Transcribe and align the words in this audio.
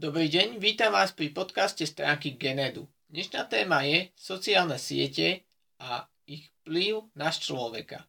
Dobrý 0.00 0.32
deň, 0.32 0.56
vítam 0.56 0.96
vás 0.96 1.12
pri 1.12 1.28
podcaste 1.28 1.84
stránky 1.84 2.32
Genedu. 2.40 2.88
Dnešná 3.12 3.44
téma 3.44 3.84
je 3.84 4.08
sociálne 4.16 4.80
siete 4.80 5.44
a 5.76 6.08
ich 6.24 6.48
vplyv 6.64 7.12
na 7.12 7.28
človeka. 7.28 8.08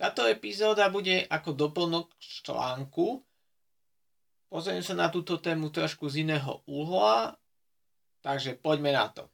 Táto 0.00 0.24
epizóda 0.24 0.88
bude 0.88 1.28
ako 1.28 1.52
doplnok 1.52 2.16
článku. 2.16 3.20
Pozriem 4.48 4.80
sa 4.80 4.96
na 4.96 5.12
túto 5.12 5.36
tému 5.36 5.68
trošku 5.68 6.08
z 6.08 6.24
iného 6.24 6.64
uhla, 6.64 7.36
takže 8.24 8.56
poďme 8.56 8.96
na 8.96 9.12
to. 9.12 9.28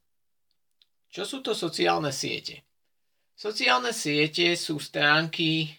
Čo 1.07 1.23
sú 1.23 1.39
to 1.39 1.55
sociálne 1.55 2.11
siete? 2.11 2.67
Sociálne 3.31 3.95
siete 3.95 4.59
sú 4.59 4.83
stránky 4.83 5.71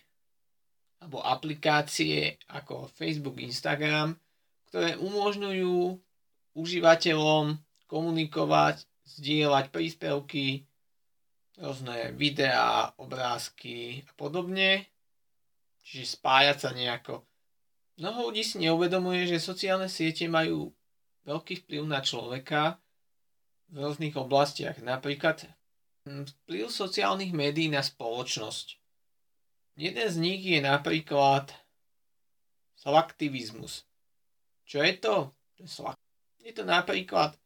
alebo 1.04 1.20
aplikácie 1.20 2.40
ako 2.48 2.88
Facebook, 2.96 3.44
Instagram, 3.44 4.16
ktoré 4.70 4.98
umožňujú 4.98 6.00
užívateľom 6.56 7.60
komunikovať, 7.86 8.88
zdieľať 9.06 9.66
príspevky, 9.70 10.66
rôzne 11.60 12.12
videá, 12.16 12.92
obrázky 13.00 14.04
a 14.08 14.12
podobne. 14.18 14.90
Čiže 15.86 16.18
spájať 16.18 16.58
sa 16.58 16.70
nejako. 16.74 17.22
Mnoho 18.02 18.28
ľudí 18.32 18.44
si 18.44 18.60
neuvedomuje, 18.60 19.30
že 19.30 19.40
sociálne 19.40 19.88
siete 19.88 20.28
majú 20.28 20.74
veľký 21.24 21.64
vplyv 21.64 21.84
na 21.88 22.04
človeka 22.04 22.82
v 23.72 23.76
rôznych 23.80 24.18
oblastiach. 24.18 24.76
Napríklad 24.82 25.48
vplyv 26.06 26.68
sociálnych 26.70 27.32
médií 27.32 27.72
na 27.72 27.82
spoločnosť. 27.82 28.78
Jeden 29.76 30.08
z 30.08 30.18
nich 30.20 30.42
je 30.44 30.60
napríklad 30.60 31.52
selektivizmus. 32.80 33.88
Čo 34.66 34.82
je 34.82 34.94
to? 34.98 35.16
Je 36.42 36.52
to 36.54 36.66
napríklad 36.66 37.38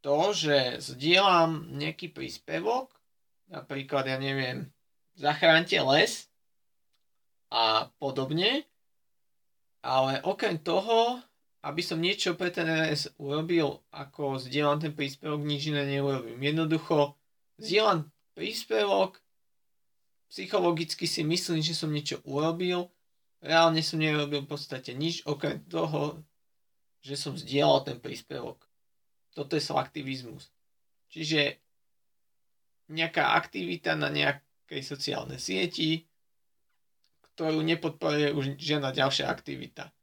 to, 0.00 0.30
že 0.30 0.78
zdieľam 0.78 1.74
nejaký 1.74 2.14
príspevok, 2.14 2.94
napríklad, 3.50 4.06
ja 4.06 4.16
neviem, 4.18 4.70
zachránte 5.18 5.74
les 5.82 6.30
a 7.50 7.90
podobne, 7.98 8.62
ale 9.82 10.22
okrem 10.22 10.62
toho, 10.62 11.18
aby 11.66 11.82
som 11.82 11.98
niečo 11.98 12.38
pre 12.38 12.54
ten 12.54 12.70
les 12.70 13.10
urobil, 13.18 13.82
ako 13.90 14.38
zdieľam 14.38 14.78
ten 14.78 14.94
príspevok, 14.94 15.42
nič 15.42 15.74
iné 15.74 15.82
neurobím. 15.82 16.38
Jednoducho, 16.38 17.18
zdieľam 17.58 18.06
príspevok, 18.38 19.18
psychologicky 20.30 21.10
si 21.10 21.26
myslím, 21.26 21.58
že 21.58 21.74
som 21.74 21.90
niečo 21.90 22.22
urobil, 22.22 22.86
reálne 23.42 23.82
som 23.82 24.02
nerobil 24.02 24.42
v 24.44 24.50
podstate 24.50 24.94
nič, 24.94 25.22
okrem 25.26 25.62
toho, 25.66 26.22
že 27.02 27.14
som 27.14 27.38
zdieľal 27.38 27.86
ten 27.86 27.98
príspevok. 28.02 28.58
Toto 29.34 29.54
je 29.54 29.62
selektivizmus. 29.62 30.50
Čiže 31.08 31.62
nejaká 32.90 33.36
aktivita 33.38 33.94
na 33.94 34.10
nejakej 34.10 34.82
sociálnej 34.82 35.38
sieti, 35.38 36.08
ktorú 37.36 37.62
nepodporuje 37.62 38.34
už 38.34 38.58
žiadna 38.58 38.90
ďalšia 38.90 39.30
aktivita. 39.30 39.94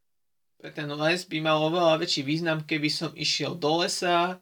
Pre 0.55 0.71
ten 0.71 0.87
les 0.87 1.27
by 1.27 1.37
mal 1.43 1.59
oveľa 1.67 1.99
väčší 1.99 2.23
význam, 2.23 2.63
keby 2.63 2.87
som 2.87 3.11
išiel 3.11 3.59
do 3.59 3.83
lesa, 3.83 4.39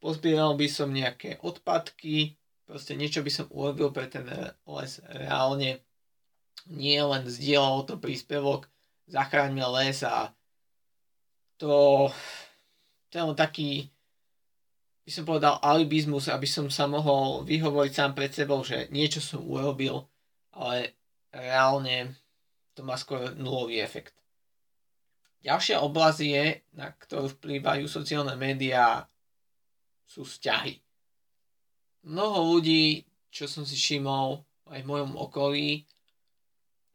pozbieral 0.00 0.56
by 0.56 0.66
som 0.66 0.88
nejaké 0.88 1.38
odpadky, 1.44 2.40
proste 2.64 2.96
niečo 2.96 3.20
by 3.20 3.30
som 3.30 3.46
urobil 3.52 3.92
pre 3.92 4.08
ten 4.08 4.24
les 4.64 4.92
reálne 5.12 5.84
nie 6.70 6.98
len 6.98 7.26
zdieľal 7.26 7.84
to 7.88 7.98
príspevok, 7.98 8.70
zachráňme 9.10 9.62
les 9.80 10.00
a 10.06 10.30
to, 11.58 12.08
to 13.10 13.14
je 13.14 13.24
taký, 13.38 13.70
by 15.06 15.10
som 15.10 15.24
povedal, 15.26 15.58
alibizmus, 15.62 16.26
aby 16.26 16.46
som 16.46 16.66
sa 16.70 16.90
mohol 16.90 17.46
vyhovoriť 17.46 17.92
sám 17.92 18.12
pred 18.14 18.30
sebou, 18.34 18.62
že 18.66 18.90
niečo 18.90 19.22
som 19.22 19.42
urobil, 19.46 20.06
ale 20.54 20.98
reálne 21.30 22.18
to 22.74 22.82
má 22.82 22.96
skôr 22.96 23.36
nulový 23.36 23.78
efekt. 23.78 24.16
Ďalšia 25.42 25.82
oblasť 25.82 26.20
je, 26.22 26.44
na 26.78 26.94
ktorú 26.94 27.34
vplývajú 27.34 27.90
sociálne 27.90 28.38
médiá, 28.38 29.10
sú 30.06 30.22
vzťahy. 30.22 30.78
Mnoho 32.06 32.54
ľudí, 32.54 33.06
čo 33.32 33.50
som 33.50 33.66
si 33.66 33.74
všimol 33.74 34.38
aj 34.70 34.80
v 34.82 34.88
mojom 34.88 35.18
okolí, 35.18 35.86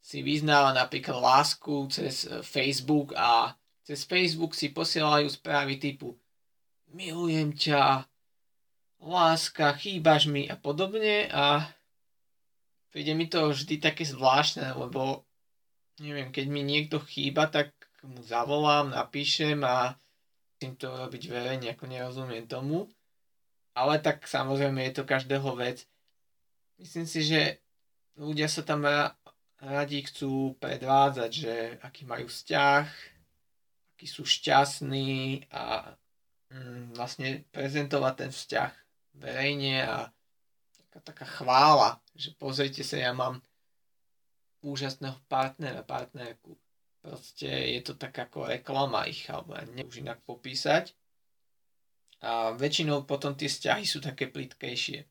si 0.08 0.24
vyznáva 0.24 0.72
napríklad 0.72 1.20
lásku 1.20 1.92
cez 1.92 2.24
eh, 2.24 2.40
Facebook 2.40 3.12
a 3.20 3.60
cez 3.84 4.08
Facebook 4.08 4.56
si 4.56 4.72
posielajú 4.72 5.28
správy 5.28 5.76
typu 5.76 6.16
milujem 6.96 7.52
ťa, 7.52 8.08
láska, 9.04 9.76
chýbaš 9.76 10.32
mi 10.32 10.48
a 10.48 10.56
podobne 10.56 11.28
a 11.30 11.68
príde 12.90 13.14
mi 13.14 13.28
to 13.28 13.52
vždy 13.52 13.78
také 13.78 14.08
zvláštne, 14.08 14.74
lebo 14.74 15.28
neviem, 16.00 16.32
keď 16.32 16.46
mi 16.48 16.62
niekto 16.64 16.98
chýba, 17.04 17.52
tak 17.52 17.76
mu 18.02 18.24
zavolám, 18.24 18.94
napíšem 18.94 19.60
a 19.62 19.98
musím 20.58 20.74
to 20.80 20.88
robiť 20.90 21.24
verejne, 21.28 21.68
ako 21.76 21.84
nerozumiem 21.86 22.46
tomu. 22.48 22.88
Ale 23.78 24.02
tak 24.02 24.26
samozrejme 24.26 24.90
je 24.90 24.94
to 24.98 25.04
každého 25.06 25.54
vec. 25.54 25.86
Myslím 26.82 27.06
si, 27.06 27.22
že 27.22 27.62
ľudia 28.18 28.50
sa 28.50 28.66
tam 28.66 28.82
radi 29.62 30.06
chcú 30.06 30.54
predvádzať, 30.62 31.32
že 31.34 31.54
aký 31.82 32.06
majú 32.06 32.30
vzťah, 32.30 32.86
aký 33.98 34.08
sú 34.08 34.24
šťastní 34.26 35.50
a 35.50 35.94
mm, 36.54 36.94
vlastne 36.94 37.42
prezentovať 37.50 38.14
ten 38.14 38.32
vzťah 38.32 38.72
verejne 39.18 39.82
a 39.82 39.98
taká, 40.78 41.00
taká 41.02 41.26
chvála, 41.26 41.98
že 42.14 42.38
pozrite 42.38 42.86
sa, 42.86 43.02
ja 43.02 43.14
mám 43.14 43.42
úžasného 44.62 45.18
partnera, 45.26 45.82
partnerku. 45.82 46.54
Proste 47.02 47.48
je 47.48 47.82
to 47.82 47.94
tak 47.96 48.14
ako 48.14 48.50
reklama 48.50 49.06
ich, 49.08 49.30
alebo 49.30 49.56
ja 49.56 49.64
už 49.66 50.02
inak 50.02 50.22
popísať. 50.26 50.92
A 52.26 52.58
väčšinou 52.58 53.06
potom 53.06 53.38
tie 53.38 53.46
vzťahy 53.46 53.86
sú 53.86 54.02
také 54.02 54.28
plitkejšie. 54.28 55.06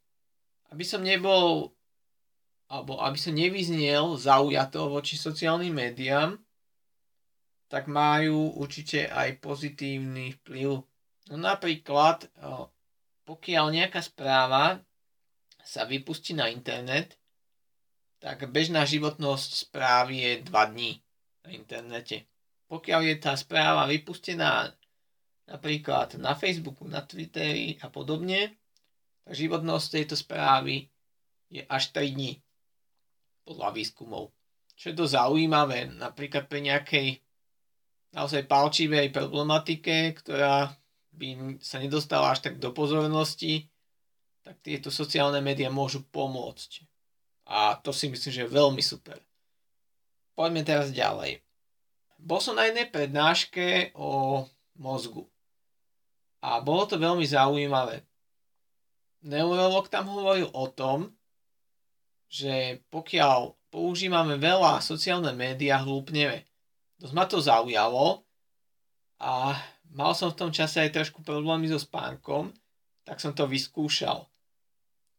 Aby 0.75 0.83
som 0.83 1.07
nebol 1.07 1.71
alebo 2.67 2.99
aby 2.99 3.15
sa 3.15 3.31
nevyzniel 3.31 4.19
zaujato 4.19 4.91
voči 4.91 5.15
sociálnym 5.15 5.71
médiám, 5.71 6.35
tak 7.67 7.91
majú 7.91 8.59
určite 8.59 9.11
aj 9.11 9.43
pozitívny 9.43 10.35
vplyv. 10.43 10.83
No 11.31 11.35
napríklad, 11.39 12.31
pokiaľ 13.27 13.65
nejaká 13.75 14.03
správa 14.03 14.79
sa 15.63 15.83
vypustí 15.83 16.35
na 16.35 16.47
internet, 16.47 17.19
tak 18.23 18.47
bežná 18.51 18.87
životnosť 18.87 19.67
správy 19.67 20.15
je 20.23 20.33
2 20.47 20.73
dní 20.75 20.93
na 21.43 21.51
internete. 21.55 22.27
Pokiaľ 22.67 23.01
je 23.03 23.17
tá 23.19 23.35
správa 23.39 23.87
vypustená 23.87 24.71
napríklad 25.47 26.19
na 26.19 26.35
Facebooku, 26.35 26.87
na 26.87 27.03
Twitteri 27.03 27.79
a 27.83 27.91
podobne, 27.91 28.59
tak 29.23 29.35
životnosť 29.35 29.87
tejto 29.91 30.15
správy 30.19 30.91
je 31.51 31.63
až 31.67 31.95
3 31.95 32.15
dní 32.15 32.46
podľa 33.47 33.71
výskumov. 33.71 34.35
Čo 34.75 34.93
je 34.93 34.97
to 34.99 35.07
zaujímavé, 35.07 35.89
napríklad 35.95 36.51
pri 36.51 36.61
nejakej 36.67 37.09
naozaj 38.13 38.45
palčivej 38.45 39.15
problematike, 39.15 40.13
ktorá 40.21 40.75
by 41.17 41.57
sa 41.65 41.81
nedostala 41.81 42.35
až 42.35 42.45
tak 42.45 42.61
do 42.61 42.75
pozornosti, 42.75 43.71
tak 44.45 44.61
tieto 44.61 44.93
sociálne 44.93 45.41
médiá 45.41 45.73
môžu 45.73 46.05
pomôcť. 46.13 46.85
A 47.47 47.79
to 47.81 47.95
si 47.95 48.11
myslím, 48.13 48.33
že 48.35 48.43
je 48.45 48.53
veľmi 48.53 48.83
super. 48.85 49.17
Poďme 50.37 50.61
teraz 50.67 50.93
ďalej. 50.93 51.41
Bol 52.21 52.41
som 52.45 52.59
na 52.59 52.69
jednej 52.69 52.91
prednáške 52.91 53.97
o 53.97 54.45
mozgu. 54.77 55.25
A 56.45 56.61
bolo 56.61 56.85
to 56.85 57.01
veľmi 57.01 57.25
zaujímavé. 57.25 58.05
Neurolog 59.25 59.89
tam 59.89 60.13
hovoril 60.13 60.53
o 60.53 60.69
tom, 60.69 61.16
že 62.27 62.83
pokiaľ 62.91 63.55
používame 63.71 64.41
veľa 64.41 64.83
sociálne 64.83 65.31
médiá, 65.37 65.83
hlúpneme. 65.83 66.47
Dosť 66.97 67.15
ma 67.15 67.25
to 67.29 67.39
zaujalo 67.39 68.25
a 69.21 69.57
mal 69.93 70.13
som 70.17 70.33
v 70.33 70.39
tom 70.41 70.51
čase 70.51 70.81
aj 70.81 70.97
trošku 70.97 71.21
problémy 71.23 71.69
so 71.69 71.77
spánkom, 71.77 72.53
tak 73.05 73.21
som 73.21 73.37
to 73.37 73.45
vyskúšal. 73.45 74.27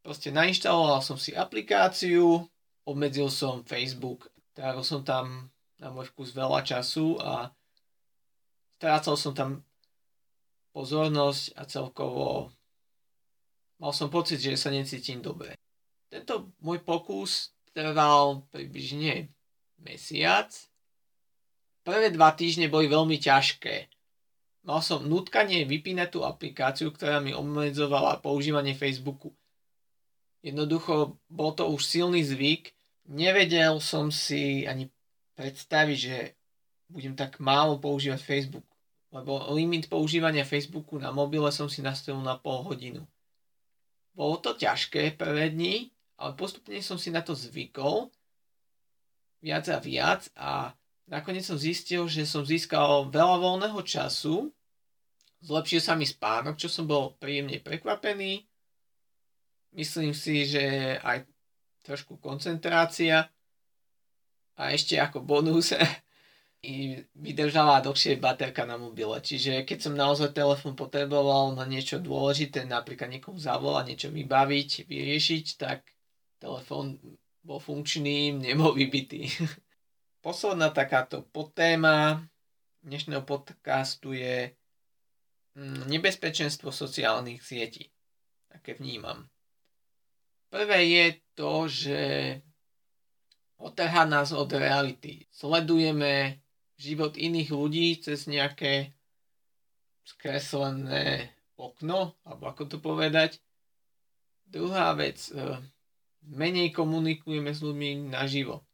Proste 0.01 0.31
nainštaloval 0.31 1.04
som 1.04 1.19
si 1.19 1.36
aplikáciu, 1.36 2.48
obmedzil 2.88 3.27
som 3.27 3.63
Facebook, 3.68 4.31
trávil 4.56 4.83
som 4.83 5.04
tam 5.04 5.51
na 5.77 5.94
môj 5.94 6.09
vkus 6.09 6.33
veľa 6.33 6.65
času 6.65 7.19
a 7.21 7.54
strácal 8.80 9.15
som 9.19 9.33
tam 9.38 9.62
pozornosť 10.74 11.44
a 11.57 11.62
celkovo 11.69 12.50
mal 13.77 13.94
som 13.94 14.09
pocit, 14.09 14.42
že 14.42 14.57
sa 14.57 14.74
necítim 14.74 15.21
dobre. 15.21 15.54
Tento 16.07 16.56
môj 16.63 16.80
pokus 16.88 17.51
trval 17.75 18.48
približne 18.50 19.27
mesiac. 19.83 20.50
Prvé 21.83 22.12
dva 22.12 22.31
týždne 22.36 22.71
boli 22.71 22.88
veľmi 22.88 23.19
ťažké. 23.19 23.92
mal 24.68 24.83
som 24.83 25.07
nutkanie 25.07 25.63
vypínať 25.63 26.09
tú 26.12 26.19
aplikáciu, 26.27 26.92
ktorá 26.92 27.24
mi 27.24 27.31
obmedzovala 27.31 28.19
používanie 28.19 28.75
Facebooku. 28.75 29.31
Jednoducho 30.44 31.15
bol 31.31 31.56
to 31.56 31.68
už 31.71 31.83
silný 31.83 32.24
zvyk, 32.24 32.75
nevedel 33.07 33.80
som 33.80 34.12
si 34.12 34.68
ani 34.68 34.92
predstaviť, 35.39 35.98
že 35.98 36.18
budem 36.92 37.15
tak 37.15 37.39
málo 37.39 37.80
používať 37.80 38.19
Facebook. 38.24 38.68
Lebo 39.12 39.39
limit 39.56 39.88
používania 39.88 40.44
Facebooku 40.44 41.00
na 41.00 41.15
mobile 41.15 41.48
som 41.56 41.71
si 41.71 41.80
nastavil 41.80 42.19
na 42.19 42.36
pol 42.36 42.63
hodinu. 42.68 43.07
Bolo 44.12 44.36
to 44.44 44.51
ťažké 44.57 45.15
prvé 45.15 45.54
dni, 45.54 45.94
ale 46.18 46.34
postupne 46.34 46.81
som 46.81 46.98
si 46.98 47.14
na 47.14 47.22
to 47.22 47.38
zvykol 47.38 48.10
viac 49.42 49.69
a 49.69 49.78
viac 49.78 50.25
a 50.34 50.74
nakoniec 51.06 51.46
som 51.46 51.56
zistil, 51.56 52.10
že 52.10 52.25
som 52.25 52.42
získal 52.44 53.08
veľa 53.14 53.38
voľného 53.38 53.80
času, 53.86 54.50
zlepšil 55.46 55.81
sa 55.81 55.94
mi 55.94 56.04
spánok, 56.04 56.58
čo 56.58 56.68
som 56.68 56.90
bol 56.90 57.14
príjemne 57.22 57.62
prekvapený. 57.62 58.44
Myslím 59.78 60.18
si, 60.18 60.50
že 60.50 60.98
aj 61.06 61.30
trošku 61.86 62.18
koncentrácia 62.18 63.30
a 64.58 64.74
ešte 64.74 64.98
ako 64.98 65.22
bonus 65.22 65.72
i 66.66 66.98
vydržala 67.14 67.86
dlhšie 67.86 68.18
baterka 68.18 68.66
na 68.66 68.75
mobile. 68.75 69.22
Čiže 69.22 69.64
keď 69.64 69.78
som 69.80 69.94
naozaj 69.94 70.34
telefon 70.34 70.74
potreboval 70.74 71.54
na 71.54 71.64
niečo 71.69 72.02
dôležité, 72.02 72.66
napríklad 72.66 73.14
niekomu 73.14 73.38
zavolať, 73.38 73.94
niečo 73.94 74.10
vybaviť, 74.10 74.90
vyriešiť, 74.90 75.46
tak 75.62 75.86
telefon 76.38 76.98
bol 77.42 77.60
funkčný, 77.60 78.34
nebol 78.34 78.74
vybitý. 78.74 79.30
Posledná 80.25 80.69
takáto 80.69 81.25
podtéma 81.31 82.22
dnešného 82.84 83.24
podcastu 83.24 84.13
je 84.13 84.54
mm, 85.57 85.88
nebezpečenstvo 85.89 86.69
sociálnych 86.69 87.42
sietí. 87.42 87.89
Také 88.48 88.78
vnímam. 88.78 89.28
Prvé 90.48 90.88
je 90.88 91.06
to, 91.36 91.68
že 91.68 92.00
otrhá 93.60 94.07
nás 94.07 94.31
od 94.31 94.48
reality. 94.54 95.28
Sledujeme 95.31 96.40
život 96.80 97.18
iných 97.18 97.50
ľudí 97.51 97.88
cez 98.00 98.30
nejaké 98.30 98.94
skreslené 100.07 101.36
okno, 101.60 102.16
alebo 102.24 102.48
ako 102.48 102.63
to 102.69 102.78
povedať. 102.80 103.44
Druhá 104.48 104.95
vec, 104.95 105.19
e, 105.36 105.60
menej 106.27 106.75
komunikujeme 106.75 107.51
s 107.56 107.63
ľuďmi 107.63 108.12
naživo. 108.12 108.68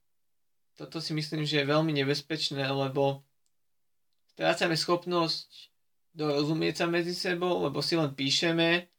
Toto 0.73 0.97
si 0.97 1.13
myslím, 1.13 1.45
že 1.45 1.61
je 1.61 1.69
veľmi 1.69 1.93
nebezpečné, 1.93 2.65
lebo 2.65 3.21
strácame 4.33 4.73
schopnosť 4.73 5.69
dorozumieť 6.17 6.81
sa 6.81 6.85
medzi 6.89 7.13
sebou, 7.13 7.61
lebo 7.61 7.81
si 7.85 7.93
len 7.93 8.13
píšeme, 8.13 8.89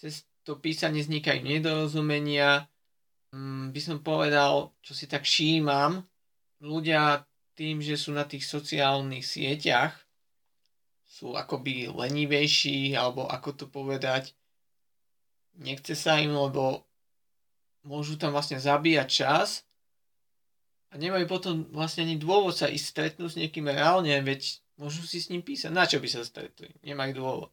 cez 0.00 0.24
to 0.44 0.56
písanie 0.56 1.04
vznikajú 1.04 1.44
nedorozumenia, 1.44 2.68
mm, 3.32 3.72
by 3.76 3.80
som 3.80 3.98
povedal, 4.00 4.72
čo 4.80 4.92
si 4.96 5.04
tak 5.04 5.28
všímam, 5.28 6.04
ľudia 6.64 7.24
tým, 7.52 7.84
že 7.84 8.00
sú 8.00 8.16
na 8.16 8.24
tých 8.24 8.48
sociálnych 8.48 9.24
sieťach, 9.24 9.92
sú 11.04 11.36
akoby 11.36 11.92
lenivejší, 11.92 12.96
alebo 12.96 13.28
ako 13.28 13.50
to 13.52 13.66
povedať, 13.68 14.32
nechce 15.60 15.92
sa 15.92 16.16
im, 16.16 16.32
lebo 16.32 16.88
môžu 17.82 18.18
tam 18.18 18.34
vlastne 18.34 18.58
zabíjať 18.58 19.08
čas 19.08 19.48
a 20.92 21.00
nemajú 21.00 21.24
potom 21.24 21.54
vlastne 21.72 22.04
ani 22.04 22.20
dôvod 22.20 22.52
sa 22.52 22.68
ísť 22.68 22.86
stretnúť 22.86 23.30
s 23.32 23.40
niekým 23.40 23.66
reálne, 23.66 24.12
veď 24.20 24.60
môžu 24.76 25.02
si 25.08 25.18
s 25.22 25.32
ním 25.32 25.40
písať. 25.40 25.72
Na 25.72 25.88
čo 25.88 25.98
by 25.98 26.08
sa 26.10 26.20
stretli? 26.20 26.68
Nemajú 26.84 27.12
dôvod. 27.16 27.52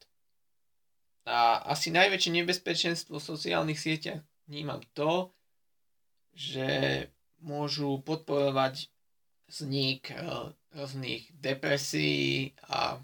A 1.30 1.62
asi 1.70 1.94
najväčšie 1.94 2.42
nebezpečenstvo 2.42 3.22
v 3.22 3.30
sociálnych 3.30 3.80
sieťach 3.80 4.26
vnímam 4.50 4.81
to, 4.98 5.30
že 6.34 7.08
môžu 7.40 8.02
podporovať 8.02 8.90
vznik 9.48 10.10
eh, 10.12 10.52
rôznych 10.76 11.31
depresí 11.38 12.54
a 12.68 13.00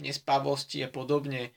nespavosti 0.00 0.80
a 0.84 0.88
podobne. 0.88 1.52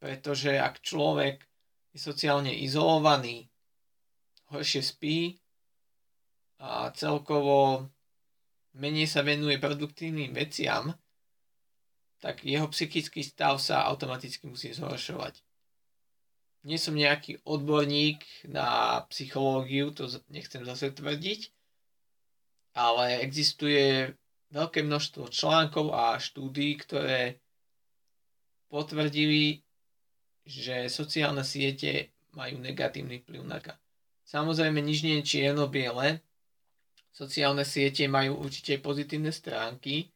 Pretože 0.00 0.56
ak 0.56 0.80
človek 0.80 1.44
je 1.92 1.98
sociálne 2.00 2.54
izolovaný, 2.54 3.49
horšie 4.50 4.82
spí 4.82 5.38
a 6.60 6.90
celkovo 6.92 7.88
menej 8.76 9.06
sa 9.06 9.24
venuje 9.24 9.56
produktívnym 9.58 10.30
veciam, 10.34 10.94
tak 12.20 12.44
jeho 12.44 12.68
psychický 12.68 13.24
stav 13.24 13.56
sa 13.56 13.88
automaticky 13.88 14.44
musí 14.44 14.70
zhoršovať. 14.76 15.40
Nie 16.68 16.76
som 16.76 16.92
nejaký 16.92 17.40
odborník 17.48 18.20
na 18.52 19.00
psychológiu, 19.08 19.96
to 19.96 20.12
nechcem 20.28 20.60
zase 20.68 20.92
tvrdiť, 20.92 21.48
ale 22.76 23.24
existuje 23.24 24.12
veľké 24.52 24.84
množstvo 24.84 25.32
článkov 25.32 25.96
a 25.96 26.20
štúdí, 26.20 26.76
ktoré 26.76 27.40
potvrdili, 28.68 29.64
že 30.44 30.92
sociálne 30.92 31.42
siete 31.42 32.12
majú 32.36 32.60
negatívny 32.60 33.24
vplyv 33.24 33.42
na. 33.48 33.58
Samozrejme, 34.30 34.78
nič 34.78 35.02
nie 35.02 35.18
je 35.18 35.26
čierno-biele. 35.26 36.22
Sociálne 37.10 37.66
siete 37.66 38.06
majú 38.06 38.38
určite 38.46 38.78
pozitívne 38.78 39.34
stránky 39.34 40.14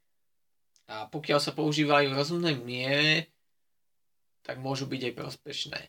a 0.86 1.10
pokiaľ 1.10 1.42
sa 1.42 1.50
používajú 1.50 2.14
v 2.14 2.18
rozumnej 2.22 2.54
miere, 2.54 3.34
tak 4.46 4.62
môžu 4.62 4.86
byť 4.86 5.10
aj 5.10 5.14
prospešné. 5.18 5.80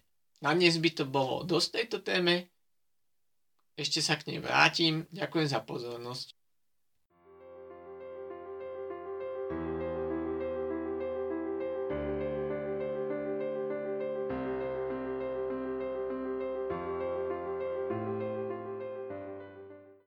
Na 0.42 0.58
dnes 0.58 0.82
by 0.82 0.90
to 0.90 1.06
bolo 1.06 1.46
dosť 1.46 1.68
tejto 1.70 1.98
téme. 2.02 2.50
Ešte 3.78 4.02
sa 4.02 4.18
k 4.18 4.34
nej 4.34 4.40
vrátim. 4.42 5.06
Ďakujem 5.14 5.48
za 5.52 5.62
pozornosť. 5.62 6.34